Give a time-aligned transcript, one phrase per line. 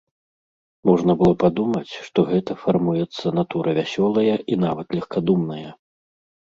[0.89, 5.65] Можна было падумаць, што гэта фармуецца натура вясёлая і нават легкадумная.